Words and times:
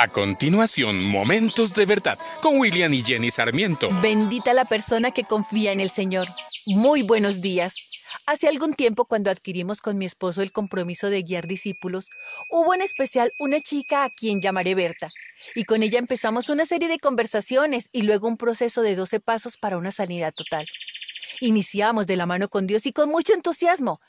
A 0.00 0.06
continuación, 0.06 1.02
Momentos 1.02 1.74
de 1.74 1.84
Verdad 1.84 2.16
con 2.40 2.60
William 2.60 2.94
y 2.94 3.02
Jenny 3.02 3.32
Sarmiento. 3.32 3.88
Bendita 4.00 4.52
la 4.52 4.64
persona 4.64 5.10
que 5.10 5.24
confía 5.24 5.72
en 5.72 5.80
el 5.80 5.90
Señor. 5.90 6.28
Muy 6.66 7.02
buenos 7.02 7.40
días. 7.40 7.74
Hace 8.24 8.46
algún 8.46 8.74
tiempo, 8.74 9.06
cuando 9.06 9.28
adquirimos 9.28 9.80
con 9.80 9.98
mi 9.98 10.06
esposo 10.06 10.40
el 10.40 10.52
compromiso 10.52 11.10
de 11.10 11.22
guiar 11.22 11.48
discípulos, 11.48 12.10
hubo 12.48 12.74
en 12.74 12.82
especial 12.82 13.32
una 13.40 13.58
chica 13.58 14.04
a 14.04 14.10
quien 14.10 14.40
llamaré 14.40 14.76
Berta, 14.76 15.08
y 15.56 15.64
con 15.64 15.82
ella 15.82 15.98
empezamos 15.98 16.48
una 16.48 16.64
serie 16.64 16.86
de 16.86 17.00
conversaciones 17.00 17.88
y 17.90 18.02
luego 18.02 18.28
un 18.28 18.36
proceso 18.36 18.82
de 18.82 18.94
12 18.94 19.18
pasos 19.18 19.56
para 19.56 19.78
una 19.78 19.90
sanidad 19.90 20.32
total. 20.32 20.64
Iniciamos 21.40 22.06
de 22.06 22.16
la 22.16 22.26
mano 22.26 22.48
con 22.48 22.68
Dios 22.68 22.86
y 22.86 22.92
con 22.92 23.10
mucho 23.10 23.34
entusiasmo. 23.34 24.00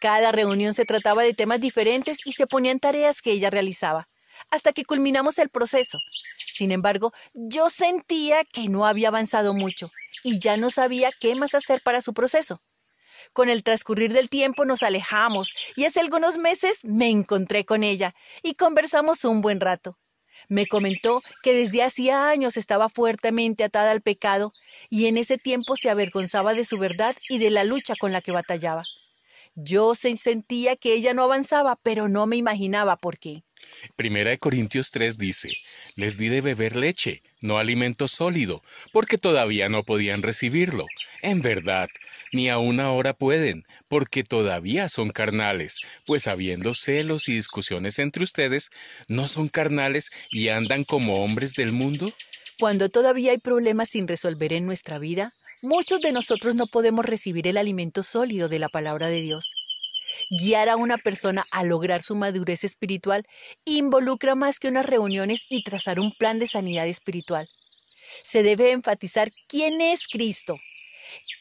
Cada 0.00 0.32
reunión 0.32 0.74
se 0.74 0.86
trataba 0.86 1.22
de 1.22 1.34
temas 1.34 1.60
diferentes 1.60 2.18
y 2.24 2.32
se 2.32 2.48
ponían 2.48 2.80
tareas 2.80 3.22
que 3.22 3.30
ella 3.30 3.48
realizaba 3.48 4.08
hasta 4.50 4.72
que 4.72 4.84
culminamos 4.84 5.38
el 5.38 5.48
proceso. 5.48 5.98
Sin 6.50 6.72
embargo, 6.72 7.12
yo 7.34 7.70
sentía 7.70 8.44
que 8.44 8.68
no 8.68 8.86
había 8.86 9.08
avanzado 9.08 9.54
mucho 9.54 9.90
y 10.22 10.38
ya 10.38 10.56
no 10.56 10.70
sabía 10.70 11.10
qué 11.20 11.34
más 11.34 11.54
hacer 11.54 11.80
para 11.82 12.00
su 12.00 12.14
proceso. 12.14 12.62
Con 13.32 13.48
el 13.48 13.62
transcurrir 13.62 14.12
del 14.12 14.28
tiempo 14.28 14.64
nos 14.64 14.82
alejamos 14.82 15.54
y 15.76 15.84
hace 15.84 16.00
algunos 16.00 16.38
meses 16.38 16.84
me 16.84 17.08
encontré 17.08 17.64
con 17.64 17.82
ella 17.82 18.14
y 18.42 18.54
conversamos 18.54 19.24
un 19.24 19.42
buen 19.42 19.60
rato. 19.60 19.96
Me 20.48 20.66
comentó 20.66 21.18
que 21.42 21.52
desde 21.52 21.82
hacía 21.82 22.28
años 22.28 22.56
estaba 22.56 22.88
fuertemente 22.88 23.64
atada 23.64 23.90
al 23.90 24.00
pecado 24.00 24.52
y 24.88 25.06
en 25.06 25.18
ese 25.18 25.38
tiempo 25.38 25.76
se 25.76 25.90
avergonzaba 25.90 26.54
de 26.54 26.64
su 26.64 26.78
verdad 26.78 27.16
y 27.28 27.38
de 27.38 27.50
la 27.50 27.64
lucha 27.64 27.94
con 27.98 28.12
la 28.12 28.20
que 28.20 28.32
batallaba. 28.32 28.84
Yo 29.56 29.94
sentía 29.94 30.76
que 30.76 30.92
ella 30.92 31.14
no 31.14 31.22
avanzaba, 31.24 31.76
pero 31.82 32.08
no 32.08 32.26
me 32.26 32.36
imaginaba 32.36 32.96
por 32.96 33.18
qué. 33.18 33.42
Primera 33.94 34.30
de 34.30 34.38
Corintios 34.38 34.90
3 34.90 35.18
dice, 35.18 35.50
les 35.94 36.18
di 36.18 36.28
de 36.28 36.40
beber 36.40 36.76
leche, 36.76 37.22
no 37.40 37.58
alimento 37.58 38.08
sólido, 38.08 38.62
porque 38.92 39.18
todavía 39.18 39.68
no 39.68 39.82
podían 39.82 40.22
recibirlo. 40.22 40.86
En 41.22 41.42
verdad, 41.42 41.88
ni 42.32 42.48
aún 42.48 42.80
ahora 42.80 43.14
pueden, 43.14 43.64
porque 43.88 44.24
todavía 44.24 44.88
son 44.88 45.10
carnales, 45.10 45.78
pues 46.04 46.26
habiendo 46.26 46.74
celos 46.74 47.28
y 47.28 47.34
discusiones 47.34 47.98
entre 47.98 48.24
ustedes, 48.24 48.70
¿no 49.08 49.28
son 49.28 49.48
carnales 49.48 50.10
y 50.30 50.48
andan 50.48 50.84
como 50.84 51.22
hombres 51.22 51.54
del 51.54 51.72
mundo? 51.72 52.12
Cuando 52.58 52.88
todavía 52.88 53.32
hay 53.32 53.38
problemas 53.38 53.90
sin 53.90 54.08
resolver 54.08 54.52
en 54.52 54.66
nuestra 54.66 54.98
vida, 54.98 55.32
muchos 55.62 56.00
de 56.00 56.12
nosotros 56.12 56.54
no 56.54 56.66
podemos 56.66 57.04
recibir 57.04 57.46
el 57.48 57.58
alimento 57.58 58.02
sólido 58.02 58.48
de 58.48 58.58
la 58.58 58.68
palabra 58.68 59.08
de 59.08 59.20
Dios. 59.20 59.52
Guiar 60.30 60.68
a 60.68 60.76
una 60.76 60.98
persona 60.98 61.44
a 61.50 61.64
lograr 61.64 62.02
su 62.02 62.14
madurez 62.16 62.64
espiritual 62.64 63.26
involucra 63.64 64.34
más 64.34 64.58
que 64.58 64.68
unas 64.68 64.86
reuniones 64.86 65.46
y 65.50 65.62
trazar 65.62 66.00
un 66.00 66.12
plan 66.12 66.38
de 66.38 66.46
sanidad 66.46 66.86
espiritual. 66.86 67.48
Se 68.22 68.42
debe 68.42 68.72
enfatizar 68.72 69.30
quién 69.48 69.80
es 69.80 70.06
Cristo, 70.08 70.58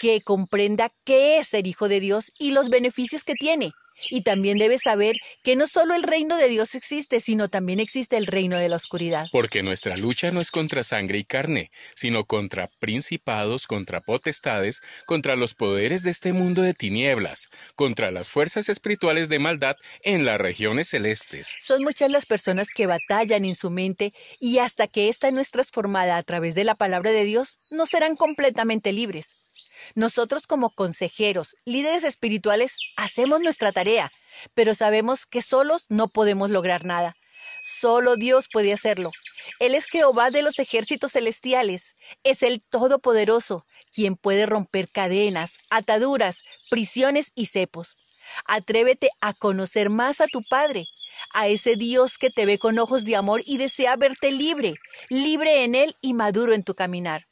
que 0.00 0.20
comprenda 0.20 0.90
qué 1.04 1.38
es 1.38 1.48
ser 1.48 1.66
hijo 1.66 1.88
de 1.88 2.00
Dios 2.00 2.32
y 2.38 2.52
los 2.52 2.68
beneficios 2.68 3.24
que 3.24 3.34
tiene, 3.34 3.72
y 4.10 4.22
también 4.22 4.58
debes 4.58 4.82
saber 4.82 5.16
que 5.42 5.56
no 5.56 5.66
solo 5.66 5.94
el 5.94 6.02
reino 6.02 6.36
de 6.36 6.48
Dios 6.48 6.74
existe, 6.74 7.20
sino 7.20 7.48
también 7.48 7.80
existe 7.80 8.16
el 8.16 8.26
reino 8.26 8.56
de 8.56 8.68
la 8.68 8.76
oscuridad. 8.76 9.26
Porque 9.32 9.62
nuestra 9.62 9.96
lucha 9.96 10.30
no 10.30 10.40
es 10.40 10.50
contra 10.50 10.84
sangre 10.84 11.18
y 11.18 11.24
carne, 11.24 11.70
sino 11.94 12.24
contra 12.24 12.68
principados, 12.78 13.66
contra 13.66 14.00
potestades, 14.00 14.80
contra 15.06 15.36
los 15.36 15.54
poderes 15.54 16.02
de 16.02 16.10
este 16.10 16.32
mundo 16.32 16.62
de 16.62 16.74
tinieblas, 16.74 17.48
contra 17.74 18.10
las 18.10 18.30
fuerzas 18.30 18.68
espirituales 18.68 19.28
de 19.28 19.38
maldad 19.38 19.76
en 20.02 20.24
las 20.24 20.40
regiones 20.40 20.88
celestes. 20.88 21.56
Son 21.60 21.82
muchas 21.82 22.10
las 22.10 22.26
personas 22.26 22.68
que 22.74 22.86
batallan 22.86 23.44
en 23.44 23.54
su 23.54 23.70
mente 23.70 24.12
y 24.38 24.58
hasta 24.58 24.86
que 24.86 25.08
ésta 25.08 25.30
no 25.30 25.40
es 25.40 25.50
transformada 25.50 26.16
a 26.16 26.22
través 26.22 26.54
de 26.54 26.64
la 26.64 26.74
palabra 26.74 27.10
de 27.10 27.24
Dios, 27.24 27.60
no 27.70 27.86
serán 27.86 28.16
completamente 28.16 28.92
libres. 28.92 29.47
Nosotros 29.94 30.46
como 30.46 30.70
consejeros, 30.70 31.56
líderes 31.64 32.04
espirituales, 32.04 32.76
hacemos 32.96 33.40
nuestra 33.40 33.72
tarea, 33.72 34.10
pero 34.54 34.74
sabemos 34.74 35.26
que 35.26 35.42
solos 35.42 35.86
no 35.88 36.08
podemos 36.08 36.50
lograr 36.50 36.84
nada. 36.84 37.16
Solo 37.62 38.16
Dios 38.16 38.48
puede 38.52 38.72
hacerlo. 38.72 39.10
Él 39.58 39.74
es 39.74 39.86
Jehová 39.86 40.30
de 40.30 40.42
los 40.42 40.58
ejércitos 40.58 41.12
celestiales. 41.12 41.94
Es 42.22 42.42
el 42.42 42.60
Todopoderoso, 42.64 43.66
quien 43.92 44.16
puede 44.16 44.46
romper 44.46 44.88
cadenas, 44.88 45.56
ataduras, 45.70 46.44
prisiones 46.70 47.32
y 47.34 47.46
cepos. 47.46 47.96
Atrévete 48.44 49.08
a 49.20 49.32
conocer 49.32 49.88
más 49.90 50.20
a 50.20 50.26
tu 50.26 50.42
Padre, 50.42 50.84
a 51.32 51.48
ese 51.48 51.76
Dios 51.76 52.18
que 52.18 52.30
te 52.30 52.46
ve 52.46 52.58
con 52.58 52.78
ojos 52.78 53.04
de 53.04 53.16
amor 53.16 53.42
y 53.46 53.56
desea 53.56 53.96
verte 53.96 54.30
libre, 54.30 54.74
libre 55.08 55.64
en 55.64 55.74
Él 55.74 55.96
y 56.02 56.12
maduro 56.12 56.52
en 56.52 56.62
tu 56.62 56.74
caminar. 56.74 57.26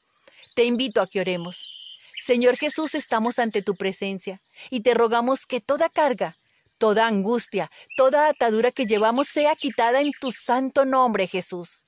Te 0.55 0.65
invito 0.65 1.03
a 1.03 1.07
que 1.07 1.21
oremos. 1.21 1.76
Señor 2.17 2.57
Jesús, 2.57 2.95
estamos 2.95 3.39
ante 3.39 3.63
tu 3.63 3.77
presencia 3.77 4.41
y 4.71 4.81
te 4.81 4.95
rogamos 4.95 5.47
que 5.47 5.61
toda 5.61 5.89
carga, 5.89 6.37
toda 6.79 7.07
angustia, 7.07 7.71
toda 7.97 8.29
atadura 8.29 8.71
que 8.71 8.87
llevamos 8.87 9.29
sea 9.29 9.55
quitada 9.55 10.01
en 10.01 10.13
tu 10.21 10.33
santo 10.33 10.85
nombre, 10.85 11.27
Jesús. 11.27 11.83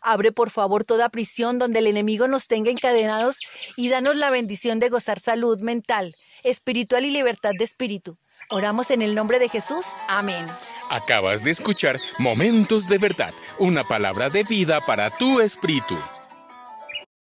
Abre 0.00 0.32
por 0.32 0.50
favor 0.50 0.84
toda 0.84 1.08
prisión 1.08 1.58
donde 1.58 1.80
el 1.80 1.86
enemigo 1.86 2.28
nos 2.28 2.46
tenga 2.46 2.70
encadenados 2.70 3.38
y 3.76 3.88
danos 3.88 4.16
la 4.16 4.30
bendición 4.30 4.78
de 4.78 4.88
gozar 4.88 5.20
salud 5.20 5.60
mental, 5.60 6.16
espiritual 6.42 7.04
y 7.04 7.10
libertad 7.10 7.52
de 7.56 7.64
espíritu. 7.64 8.16
Oramos 8.50 8.90
en 8.90 9.02
el 9.02 9.14
nombre 9.14 9.38
de 9.38 9.48
Jesús. 9.48 9.86
Amén. 10.08 10.46
Acabas 10.90 11.42
de 11.42 11.50
escuchar 11.50 11.98
Momentos 12.18 12.88
de 12.88 12.98
Verdad, 12.98 13.34
una 13.58 13.84
palabra 13.84 14.30
de 14.30 14.44
vida 14.44 14.80
para 14.80 15.10
tu 15.10 15.40
espíritu. 15.40 15.98